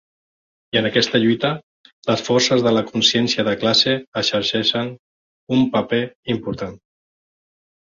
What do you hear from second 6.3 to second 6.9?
important.